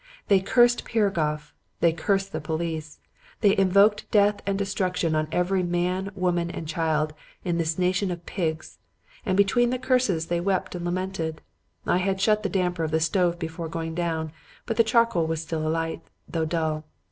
They 0.29 0.39
cursed 0.39 0.83
Piragoff, 0.83 1.53
they 1.79 1.93
cursed 1.93 2.31
the 2.31 2.41
police, 2.41 2.97
they 3.41 3.55
invoked 3.55 4.09
death 4.09 4.41
and 4.47 4.57
destruction 4.57 5.13
on 5.13 5.27
every 5.31 5.61
man, 5.61 6.09
woman 6.15 6.49
and 6.49 6.67
child 6.67 7.13
in 7.45 7.59
this 7.59 7.77
nation 7.77 8.09
of 8.09 8.25
pigs; 8.25 8.79
and 9.27 9.37
between 9.37 9.69
the 9.69 9.77
curses 9.77 10.25
they 10.25 10.39
wept 10.39 10.73
and 10.73 10.85
lamented. 10.85 11.43
I 11.85 11.97
had 11.99 12.19
shut 12.19 12.41
the 12.41 12.49
damper 12.49 12.83
of 12.83 12.89
the 12.89 12.99
stove 12.99 13.37
before 13.37 13.69
going 13.69 13.93
down, 13.93 14.31
but 14.65 14.75
the 14.77 14.83
charcoal 14.83 15.27
was 15.27 15.43
still 15.43 15.67
alight, 15.67 16.01
though 16.27 16.45
dull. 16.45 16.83